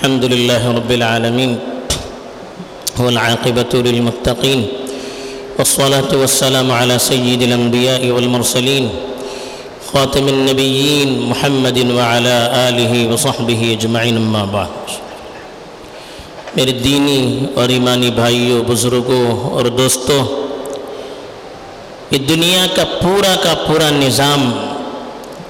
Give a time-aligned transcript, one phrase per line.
[0.00, 1.58] الحمد لله رب العالمين
[2.98, 4.60] والعاقبة للمتقين
[5.58, 8.88] والصلاة والسلام على سيد الأنبياء والمرسلين
[9.92, 12.36] خاتم النبيين محمد وعلى
[12.68, 14.72] آله وصحبه أجمعين أما بعد.
[16.56, 20.22] میرے دینی اور ایمانی بھائیوں بزرگوں اور دوستوں
[22.10, 24.52] یہ دنیا کا پورا کا پورا نظام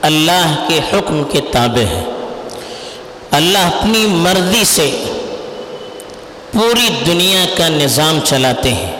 [0.02, 2.04] اللہ کے حکم کے تابع ہے۔
[3.30, 4.90] اللہ اپنی مرضی سے
[6.52, 8.92] پوری دنیا کا نظام چلاتے ہیں۔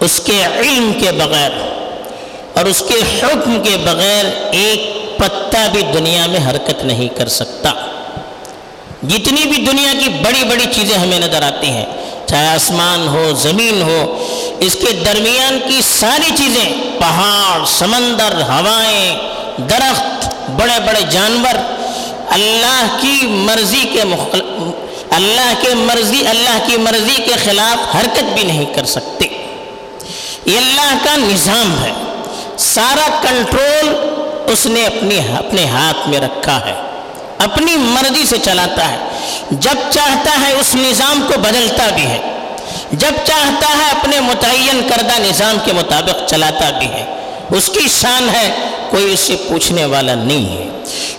[0.00, 1.50] اس کے علم کے بغیر
[2.54, 4.88] اور اس کے حکم کے بغیر ایک
[5.18, 7.72] پتا بھی دنیا میں حرکت نہیں کر سکتا۔
[9.02, 11.86] جتنی بھی دنیا کی بڑی بڑی چیزیں ہمیں نظر آتی ہیں،
[12.26, 14.00] چاہے آسمان ہو، زمین ہو،
[14.60, 16.68] اس کے درمیان کی ساری چیزیں،
[16.98, 19.18] پہاڑ، سمندر، ہوائیں،
[19.70, 20.26] درخت،
[20.56, 21.77] بڑے بڑے جانور
[22.30, 24.40] اللہ کی مرضی کے مخل...
[25.10, 29.24] اللہ کے مرضی، اللہ کی مرضی کے خلاف حرکت بھی نہیں کر سکتے۔
[30.44, 31.92] یہ اللہ کا نظام ہے۔
[32.58, 33.94] سارا کنٹرول
[34.52, 36.74] اس نے اپنی اپنے ہاتھ میں رکھا ہے۔
[37.38, 38.96] اپنی مرضی سے چلاتا ہے۔
[39.50, 42.18] جب چاہتا ہے اس نظام کو بدلتا بھی ہے۔
[42.92, 47.17] جب چاہتا ہے اپنے متعین کردہ نظام کے مطابق چلاتا بھی ہے۔
[47.50, 48.54] اس کی شان ہے،
[48.90, 50.68] کوئی اس سے پوچھنے والا نہیں ہے۔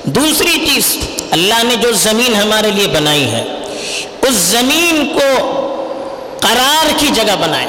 [0.04, 0.98] دوسری چیز،
[1.32, 3.44] اللہ نے جو زمین ہمارے لیے بنائی ہے،
[4.22, 5.56] اس زمین کو
[6.42, 7.68] قرار کی جگہ بنایا،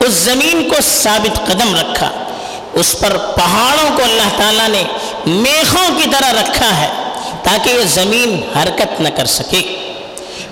[0.00, 2.10] اس زمین کو ثابت قدم رکھا،
[2.72, 4.82] اس پر پہاڑوں کو اللہ تعالیٰ نے
[5.26, 6.88] میخوں کی طرح رکھا ہے
[7.42, 9.78] تاکہ یہ زمین حرکت نہ کر سکے۔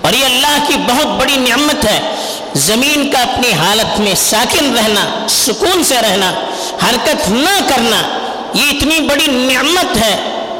[0.01, 2.15] اور یہ اللہ کی بہت بڑی نعمت ہے
[2.55, 6.31] زمین کا اپنی حالت میں ساکن رہنا، سکون سے رہنا،
[6.83, 8.01] حرکت نہ کرنا،
[8.53, 10.17] یہ اتنی بڑی نعمت ہے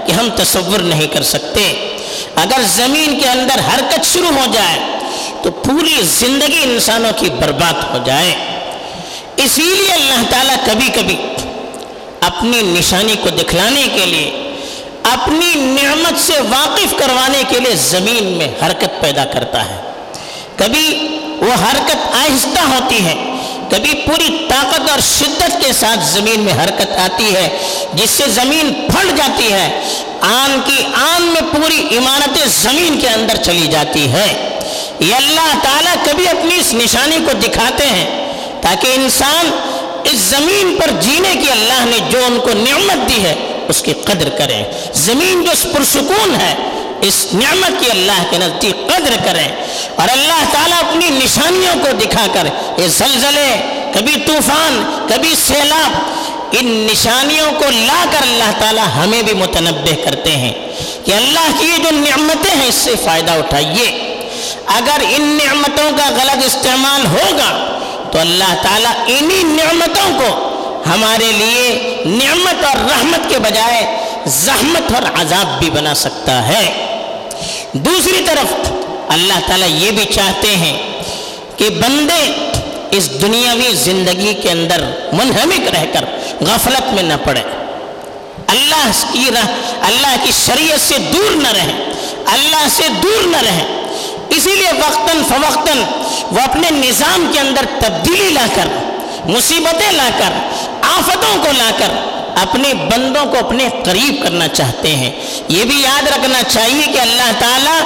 [0.08, 1.96] کہ ہم تصور نہیں کر سکتے۔
[2.36, 4.80] اگر زمین کے اندر حرکت شروع ہو جائے،
[5.42, 8.36] تو پوری زندگی انسانوں کی برباد ہو جائے۔
[9.38, 11.16] اسی لیے اللہ تعالیٰ کبھی کبھی
[12.22, 14.54] اپنی نشانی کو دکھلانے کے لیے،
[15.04, 19.82] اپنی نعمت سے واقف کروانے کے لیے زمین میں حرکت پیدا کرتا ہے۔
[20.56, 23.16] کبھی وہ حرکت آہستہ ہوتی ہے۔
[23.70, 27.58] کبھی پوری طاقت اور شدت کے ساتھ زمین میں حرکت آتی ہے،
[27.94, 29.82] جس سے زمین پھٹ جاتی ہے۔
[30.22, 34.28] آن کی آن میں پوری عمارت زمین کے اندر چلی جاتی ہے
[35.00, 38.06] یہ اللہ تعالیٰ کبھی اپنی اس نشانی کو دکھاتے ہیں،
[38.62, 39.50] تاکہ انسان
[40.04, 43.36] اس زمین پر جینے کی اللہ نے جو ان کو نعمت دی ہے،
[43.68, 44.64] اس کی قدر کریں
[44.94, 46.54] زمین جو پرسکون ہے
[47.02, 49.48] اس نعمت کی اللہ کے نزدیک قدر کریں
[49.96, 52.48] اور اللہ تعالیٰ اپنی نشانیوں کو دکھا کر
[52.78, 53.50] یہ زلزلے،
[53.94, 55.98] کبھی طوفان، کبھی سیلاب،
[56.52, 60.54] ان نشانیوں کو لا کر اللہ تعالیٰ ہمیں بھی متنبع کرتے ہیں
[61.06, 64.08] کہ اللہ کی یہ جو نعمتیں ہیں اس سے فائدہ اٹھائیے۔
[64.66, 67.80] اگر ان نعمتوں کا غلط استعمال ہوگا
[68.12, 70.30] تو اللہ تعالیٰ انہی نعمتوں کو
[70.94, 76.91] ہمارے لیے نعمت اور رحمت کے بجائے زحمت اور عذاب بھی بنا سکتا ہے۔
[77.74, 78.72] دوسری طرف
[79.10, 80.78] اللہ تعالیٰ یہ بھی چاہتے ہیں
[81.58, 82.50] کہ بندے
[82.92, 86.06] اس دنیاوی زندگی کے اندر منہمک رہ کر
[86.42, 87.42] غفلت میں نہ پڑے۔
[88.48, 89.46] اللہ کی رہ،
[89.82, 91.84] اللہ کی شریعت سے دور نہ رہیں۔
[92.26, 93.68] اللہ سے دور نہ رہیں۔
[94.30, 95.78] اسی لیے وقتاً فوقتاً
[96.32, 98.68] وہ اپنے نظام کے اندر تبدیلی لا کر،
[99.26, 100.34] مصیبتیں لا کر،
[100.82, 105.12] آفتوں کو لا کر اپنے بندوں کو اپنے قریب کرنا چاہتے ہیں۔
[105.48, 107.82] یہ بھی یاد رکھنا چاہیے کہ اللہ تعالیٰ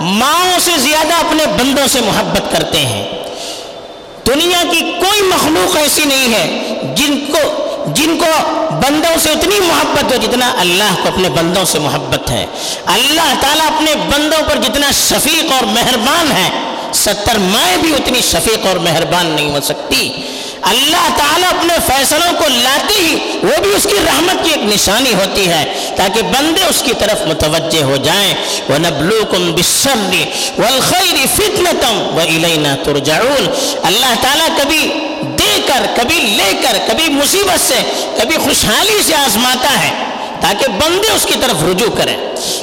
[0.00, 3.08] ماؤں سے زیادہ اپنے بندوں سے محبت کرتے ہیں۔
[4.26, 10.12] دنیا کی کوئی مخلوق ایسی نہیں ہے جن کو جن کو بندوں سے اتنی محبت
[10.12, 12.46] ہو جتنا اللہ کو اپنے بندوں سے محبت ہے۔
[12.86, 16.50] اللہ تعالیٰ اپنے بندوں پر جتنا شفیق اور مہربان ہے،
[16.92, 20.12] ستر مائیں بھی اتنی شفیق اور مہربان نہیں ہو سکتی۔
[20.66, 25.14] اللہ تعالیٰ اپنے فیصلوں کو لاتے ہی وہ بھی اس کی رحمت کی ایک نشانی
[25.14, 28.34] ہوتی ہے تاکہ بندے اس کی طرف متوجہ ہو جائیں۔
[28.68, 30.24] وَنَبْلُوكُمْ بِالشَّرِّ
[30.58, 33.50] وَالْخَيْرِ فِتْنَةً وَإِلَيْنَا تُرْجَعُونَ۔
[33.82, 34.92] اللہ تعالیٰ کبھی
[35.22, 39.90] دے کر، کبھی لے کر، کبھی مصیبت سے، کبھی خوشحالی سے آزماتا ہے
[40.40, 42.16] تاکہ بندے اس کی طرف رجوع کریں،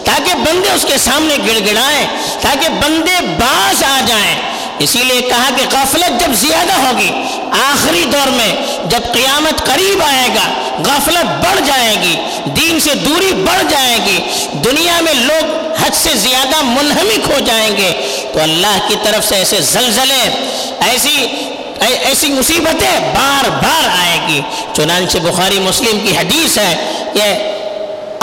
[0.03, 2.07] تاکہ بندے اس کے سامنے گڑ گڑائیں،
[2.41, 4.35] تاکہ بندے باز آ جائیں۔
[4.79, 7.11] اسی لیے کہا کہ غفلت جب زیادہ ہوگی،
[7.51, 8.55] آخری دور میں
[8.85, 10.47] جب قیامت قریب آئے گا،
[10.85, 12.15] غفلت بڑھ جائے گی،
[12.45, 14.19] دین سے دوری بڑھ جائے گی،
[14.53, 15.51] دنیا میں لوگ
[15.83, 17.91] حد سے زیادہ منہمک ہو جائیں گے۔
[18.33, 20.23] تو اللہ کی طرف سے ایسے زلزلے،
[20.87, 21.27] ایسی
[21.79, 24.41] ایسی مصیبتیں بار بار آئے گی۔
[24.73, 26.75] چنانچہ بخاری مسلم کی حدیث ہے،
[27.13, 27.52] یہ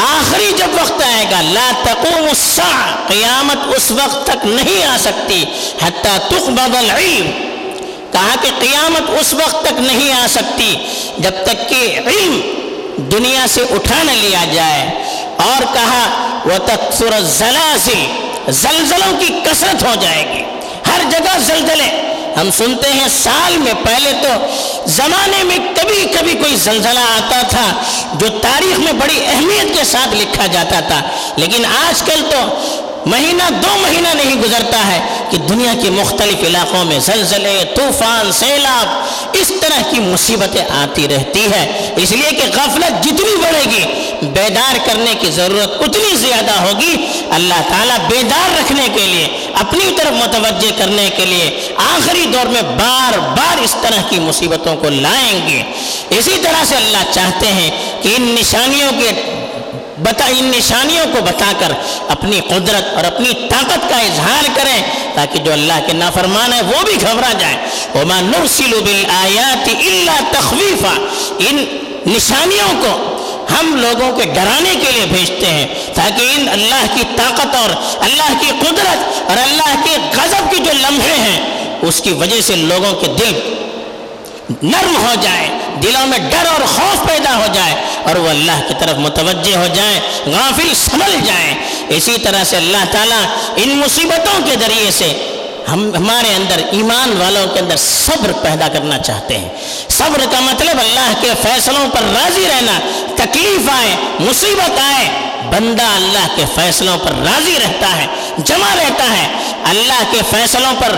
[0.03, 5.45] آخری جب وقت آئے گا، لا تقوم الساعة، قیامت اس وقت تک نہیں آ سکتی،
[5.83, 7.31] حتی تقبض العلم۔
[8.13, 10.77] کہا کہ قیامت اس وقت تک نہیں آ سکتی
[11.19, 12.41] جب تک کہ علم
[12.97, 14.89] دنیا سے اٹھا نہ لیا جائے۔
[15.37, 18.07] اور کہا وہ تکثر الزلازل،
[18.49, 20.43] زلزلوں کی کثرت ہو جائے گی۔
[20.87, 24.29] ہر جگہ زلزلے۔ ہم سنتے ہیں سال میں پہلے تو
[24.91, 27.65] زمانے میں کبھی کبھی کوئی زلزلہ آتا تھا
[28.13, 31.01] جو تاریخ میں بڑی اہمیت کے ساتھ لکھا جاتا تھا،
[31.37, 32.41] لیکن آج کل تو
[33.07, 35.01] مہینہ دو مہینہ نہیں گزرتا ہے۔
[35.31, 38.87] کہ دنیا کے مختلف علاقوں میں زلزلے، طوفان، سیلاب
[39.33, 43.85] اس طرح کی مصیبتیں آتی رہتی ہے اس لیے کہ غفلت جتنی بڑھے گی،
[44.23, 46.97] بیدار کرنے کی ضرورت اتنی زیادہ ہوگی۔
[47.31, 52.63] اللہ تعالیٰ بیدار رکھنے کے لیے، اپنی طرف متوجہ کرنے کے لیے آخری دور میں
[52.63, 55.63] بار بار اس طرح کی مصیبتوں کو لائیں گے۔
[56.11, 57.71] اسی طرح سے اللہ چاہتے ہیں
[58.03, 59.11] کہ ان نشانیوں کے
[60.03, 61.73] بتا ان نشانیوں کو بتا کر
[62.09, 64.81] اپنی قدرت اور اپنی طاقت کا اظہار کریں
[65.15, 67.57] تاکہ جو اللہ کے نافرمان ہے وہ بھی گھبرا جائے
[67.95, 70.95] وما نرسل بالآیات الا تخویفا
[71.39, 71.65] ان
[72.07, 72.97] نشانیوں کو
[73.51, 77.71] ہم لوگوں کے ڈرانے کے لیے بھیجتے ہیں تاکہ ان اللہ کی طاقت اور
[78.01, 81.41] اللہ کی قدرت اور اللہ کے غضب کے جو لمحے ہیں،
[81.83, 83.33] اس کی وجہ سے لوگوں کے دل
[84.63, 85.49] نرم ہو جائے
[85.83, 87.75] دلوں میں ڈر اور خوف پیدا ہو جائے
[88.05, 91.55] اور وہ اللہ کی طرف متوجہ ہو جائیں، غافل سنبھل جائیں۔
[91.89, 93.25] اسی طرح سے اللہ تعالیٰ
[93.57, 95.37] ان مصیبتوں کے ذریعے سے
[95.69, 99.49] ہم ہمارے اندر ایمان والوں کے اندر صبر پیدا کرنا چاہتے ہیں۔
[99.89, 102.79] صبر کا مطلب اللہ کے فیصلوں پر راضی رہنا،
[103.17, 105.09] تکلیف آئے، مصیبت آئے،
[105.51, 108.07] بندہ اللہ کے فیصلوں پر راضی رہتا ہے،
[108.39, 109.27] جمع رہتا ہے۔
[109.65, 110.97] اللہ کے فیصلوں پر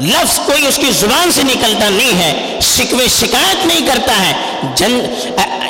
[0.00, 4.32] لفظ کوئی اس کی زبان سے نکلتا نہیں ہے، شکوے شکایت نہیں کرتا ہے۔
[4.74, 5.00] جن،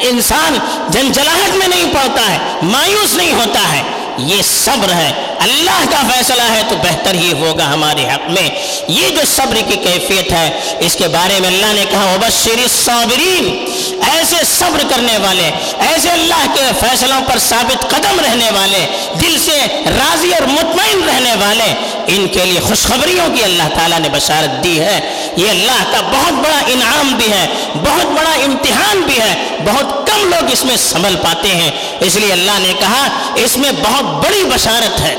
[0.01, 0.59] انسان
[0.89, 3.83] جنجلاہٹ میں نہیں پڑتا ہے، مایوس نہیں ہوتا ہے۔
[4.19, 8.49] یہ صبر ہے، اللہ کا فیصلہ ہے تو بہتر ہی ہوگا ہمارے حق میں۔
[8.88, 13.64] یہ جو صبر کی کیفیت ہے، اس کے بارے میں اللہ نے کہا، وبشر الصابرین
[14.11, 18.87] ایسے صبر کرنے والے، ایسے اللہ کے فیصلوں پر ثابت قدم رہنے والے،
[19.20, 19.59] دل سے
[19.99, 21.73] راضی اور مطمئن رہنے والے،
[22.06, 26.32] ان کے لیے خوشخبریوں کی اللہ تعالیٰ نے بشارت دی ہے۔ یہ اللہ کا بہت
[26.32, 31.17] بڑا انعام بھی ہے، بہت بڑا امتحان بھی ہے، بہت کم لوگ اس میں سنبھل
[31.17, 31.70] پاتے ہیں۔
[32.00, 35.14] اس لیے اللہ نے کہا، اس میں بہت بڑی بشارت ہے۔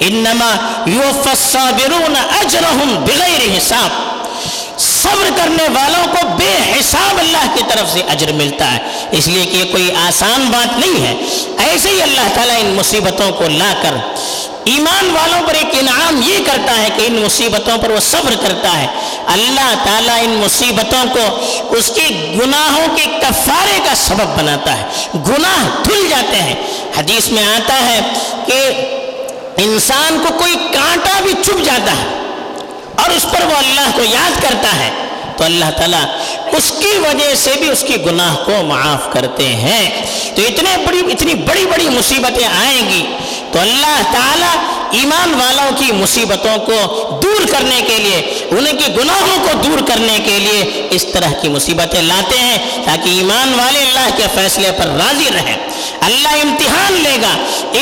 [0.00, 4.10] انما الصابرون اجرهم بغیر حساب۔
[4.80, 8.78] صبر کرنے والوں کو بے حساب اللہ کی طرف سے اجر ملتا ہے۔
[9.10, 11.14] اس لیے کہ یہ کوئی آسان بات نہیں ہے۔
[11.58, 13.94] ایسے ہی اللہ تعالیٰ ان مصیبتوں کو لا کر
[14.70, 18.78] ایمان والوں پر ایک انعام یہ کرتا ہے کہ ان مصیبتوں پر وہ صبر کرتا
[18.78, 18.86] ہے۔
[19.26, 21.24] اللہ تعالیٰ ان مصیبتوں کو
[21.76, 24.84] اس کی گناہوں کے کفارے کا سبب بناتا ہے۔
[25.14, 26.54] گناہ دھل جاتے ہیں۔
[26.98, 28.00] حدیث میں آتا ہے
[28.46, 28.70] کہ
[29.56, 32.06] انسان کو کوئی کانٹا بھی چھپ جاتا ہے
[32.94, 34.90] اور اس پر وہ اللہ کو یاد کرتا ہے۔
[35.40, 36.04] تو اللہ تعالیٰ
[36.52, 40.06] اس کی وجہ سے بھی اس کی گناہ کو معاف کرتے ہیں۔
[40.36, 43.06] تو اتنے بڑی اتنی بڑی بڑی مصیبتیں آئیں گی۔
[43.52, 44.56] تو اللہ تعالیٰ
[44.90, 50.18] ایمان والوں کی مصیبتوں کو دور کرنے کے لیے انہیں کی گناہوں کو دور کرنے
[50.24, 54.86] کے لیے اس طرح کی مصیبتیں لاتے ہیں تاکہ ایمان والے اللہ کے فیصلے پر
[54.86, 55.56] راضی رہیں۔
[56.00, 57.32] اللہ امتحان لے گا۔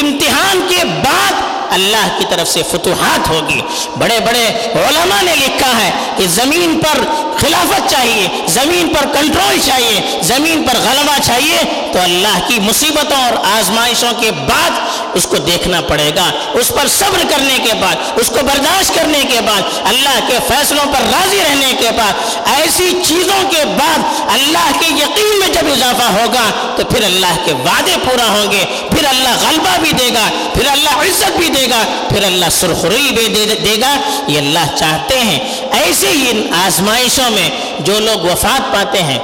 [0.00, 3.60] امتحان کے بعد اللہ کی طرف سے فتوحات ہوگی۔
[3.98, 4.46] بڑے بڑے
[4.88, 7.02] علماء نے لکھا ہے کہ زمین پر
[7.38, 11.58] خلافت چاہیے، زمین پر کنٹرول چاہیے، زمین پر غلبہ چاہیے
[11.92, 14.70] تو اللہ کی مصیبتوں اور آزمائشوں کے بعد
[15.14, 19.20] اس کو دیکھنا پڑے گا۔ اس پر صبر کرنے کے بعد، اس کو برداشت کرنے
[19.30, 22.12] کے بعد، اللہ کے فیصلوں پر راضی رہنے کے بعد،
[22.56, 23.98] ایسی چیزوں کے بعد
[24.28, 28.64] اللہ کے یقین میں جب اضافہ ہوگا، تو پھر اللہ کے وعدے پورا ہوں گے۔
[28.90, 33.10] پھر اللہ غلبہ بھی دے گا، پھر اللہ عزت بھی دے گا، پھر اللہ سرخری
[33.10, 33.96] بھی دے گا۔
[34.26, 35.38] یہ اللہ چاہتے ہیں۔
[35.72, 39.18] ایسے ہی ان آزمائشوں میں جو لوگ وفات پاتے ہیں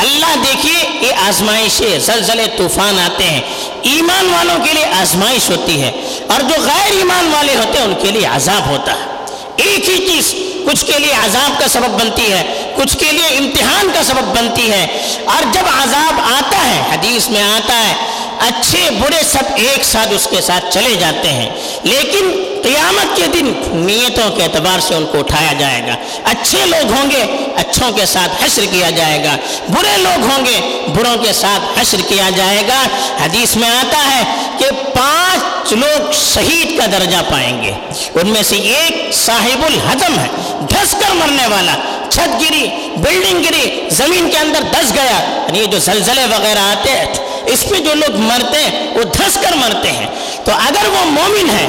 [0.00, 3.40] اللہ دیکھیے یہ آزمائشیں زلزلے، طوفان آتے ہیں۔
[3.82, 5.90] ایمان والوں کے لیے آزمائش ہوتی ہے
[6.28, 9.04] اور جو غیر ایمان والے ہوتے ہیں ان کے لیے عذاب ہوتا ہے۔
[9.56, 10.34] ایک ہی چیز
[10.66, 14.70] کچھ کے لیے عذاب کا سبب بنتی ہے، کچھ کے لیے امتحان کا سبب بنتی
[14.70, 14.86] ہے۔
[15.24, 17.94] اور جب عذاب آتا ہے، حدیث میں آتا ہے
[18.40, 21.50] اچھے برے سب ایک ساتھ اس کے ساتھ چلے جاتے ہیں۔
[21.82, 26.92] لیکن قیامت کے دن نیتوں کے اعتبار سے ان کو اٹھایا جائے گا۔ اچھے لوگ
[26.92, 29.36] ہوں گے، اچھوں کے ساتھ حشر کیا جائے گا۔
[29.68, 32.82] برے لوگ ہوں گے، بروں کے ساتھ حشر کیا جائے گا۔
[33.24, 34.22] حدیث میں آتا ہے
[34.58, 37.72] کہ پانچ لوگ شہید کا درجہ پائیں گے۔
[38.14, 40.26] ان میں سے ایک صاحب الحدم ہے،
[40.70, 41.74] دھس کر مرنے والا۔
[42.10, 46.90] چھت گری، بلڈنگ گری، زمین کے اندر دس گیا۔ یعنی یہ جو زلزلے وغیرہ آتے
[46.90, 50.06] ہیں اس پہ جو لوگ مرتے ہیں، وہ دھس کر مرتے ہیں۔
[50.44, 51.66] تو اگر وہ مومن ہے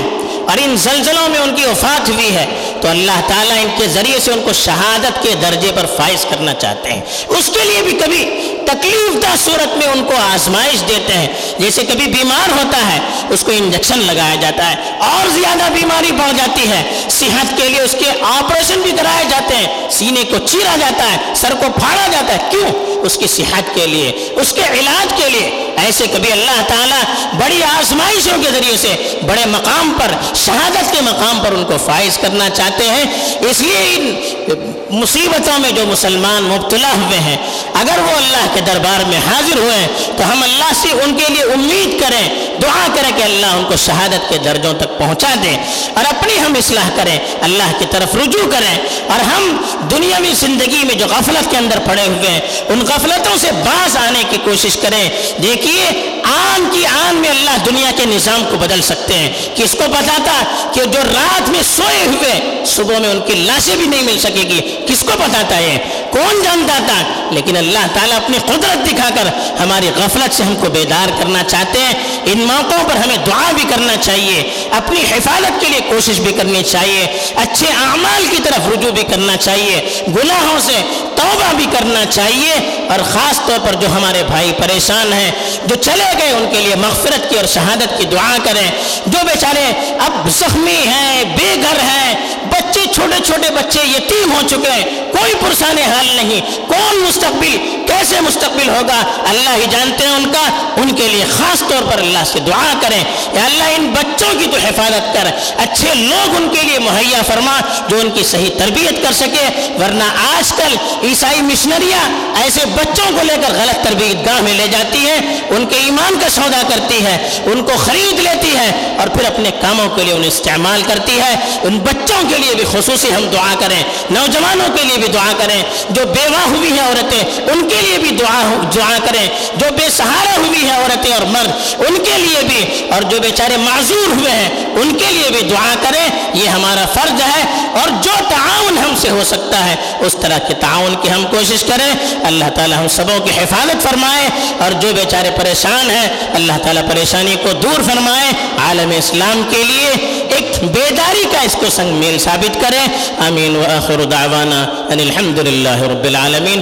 [0.48, 2.46] اور ان زلزلوں میں ان کی وفات ہوئی ہے،
[2.82, 6.54] تو اللہ تعالیٰ ان کے ذریعے سے ان کو شہادت کے درجے پر فائز کرنا
[6.54, 11.14] چاہتے ہیں۔ اس کے لیے بھی کبھی تکلیف دہ صورت میں ان کو آزمائش دیتے
[11.14, 11.28] ہیں۔
[11.60, 13.00] جیسے کبھی بیمار ہوتا ہے،
[13.30, 17.82] اس کو انجیکشن لگایا جاتا ہے، اور زیادہ بیماری بڑھ جاتی ہے۔ صحت کے لیے
[17.82, 22.08] اس کے آپریشن بھی کرائے جاتے ہیں۔ سینے کو چیرا جاتا ہے، سر کو پھاڑا
[22.12, 26.32] جاتا ہے۔ کیوں؟ اس کی صحت کے لیے، اس کے علاج کے لیے۔ ایسے کبھی
[26.32, 27.04] اللہ تعالیٰ
[27.40, 32.18] بڑی آزمائشوں کے ذریعے سے بڑے مقام پر، شہادت کے مقام پر ان کو فائز
[32.18, 33.06] کرنا چاہتے ہیں۔
[33.50, 37.36] اس لیے ان مصیبتوں میں جو مسلمان مبتلا ہوئے ہیں،
[37.82, 41.44] اگر وہ اللہ کے دربار میں حاضر ہوئے، تو ہم اللہ سے ان کے لیے
[41.54, 42.28] امید کریں
[42.62, 45.56] دعا کریں کہ اللہ ان کو شہادت کے درجوں تک پہنچا دے
[45.94, 48.76] اور اپنی ہم اصلاح کریں، اللہ کی طرف رجوع کریں
[49.08, 53.52] اور ہم دنیاوی زندگی میں جو غفلت کے اندر پڑے ہوئے ہیں، ان غفلتوں سے
[53.52, 55.10] باز آنے کی کوشش کریں۔
[55.44, 59.84] دیکھیے، آن کی آن میں اللہ دنیا کے نظام کو بدل سکتے ہیں۔ کس کو
[59.92, 64.02] پتا تھا کہ جو رات میں سوئے ہوئے، صبح میں ان کی لاشیں بھی نہیں
[64.02, 65.78] مل سکے گی۔ کس کو پتا تھا یہ؟
[66.12, 69.28] کون جانتا تھا؟ لیکن اللہ تعالیٰ اپنی قدرت دکھا کر
[69.60, 71.94] ہماری غفلت سے ہم کو بیدار کرنا چاہتے ہیں۔
[72.26, 76.64] ان موقعوں پر ہمیں دعا بھی کرنا چاہیے۔ اپنی حفاظت کے لیے کوشش بھی کرنی
[76.64, 80.82] چاہیے۔ اچھے اعمال کی طرف رجوع بھی کرنا چاہیے۔ گناہوں سے
[81.16, 82.54] توبہ بھی کرنا چاہیے۔
[82.90, 85.32] اور خاص طور پر جو ہمارے بھائی پریشان ہیں،
[85.66, 88.72] جو چلے گئے، ان کے لیے مغفرت کی اور شہادت کی دعا کریں۔
[89.06, 92.16] جو بیچارے اب زخمی ہیں، بے گھر ہیں،
[92.50, 98.22] بچے، چھوٹے چھوٹے بچے، یتیم ہو چکے ہیں، کوئی پرسان حال نہیں۔ کون مستقبل؟ کیسے
[98.22, 102.24] مستقبل ہوگا؟ اللہ ہی جانتے ہیں ان کا۔ ان کے لیے خاص طور پر اللہ
[102.26, 103.04] سے دعا کریں۔
[103.34, 107.60] یا اللہ، ان بچوں کی تو حفاظت کر۔ اچھے لوگ ان کے لیے مہیا فرما،
[107.88, 110.04] جو ان کی صحیح تربیت کر سکے۔ ورنہ
[110.38, 112.10] آج کل عیسائی مشنریاں
[112.42, 116.20] ایسے بچوں کو لے کر غلط تربیت گاہ میں لے جاتی ہیں۔ ان کے ایمان
[116.20, 120.14] کا سودا کرتی ہے ان کو خرید لیتی ہے اور پھر اپنے کاموں کے لیے
[120.14, 124.84] انہیں استعمال کرتی ہے۔ ان بچوں کے لیے بھی خصوصی ہم دعا کریں۔ نوجوانوں کے
[124.84, 128.42] لیے بھی دعا کریں۔ جو بیوہ ہوئی ہیں عورتیں، ان کے لیے بھی دعا
[128.76, 131.52] دعا کریں۔ جو بے سہارا ہوئی ہیں عورتیں اور مرد،
[131.88, 135.76] ان کے لیے بھی۔ اور جو بیچارے معذور ہوئے ہیں، ان کے لیے بھی دعا
[135.82, 137.42] کریں۔ یہ ہمارا فرض ہے۔
[137.82, 141.64] اور جو تعاون ہم سے ہو سکتا ہے، اس طرح کے تعاون کی ہم کوشش
[141.64, 141.94] کریں۔
[142.24, 144.30] اللہ تعالی ہم سبوں کی حفاظت فرمائے۔
[144.60, 150.21] اور جو بیچارے پریشان ہیں، اللہ تعالیٰ پریشانی کو دور فرمائے۔ عالم اسلام کے لیے
[150.36, 152.88] ایک بیداری کا اس کو سنگ میل ثابت کریں۔
[153.28, 156.62] امین و آخر دعوانا ان الحمد للہ رب العالمین۔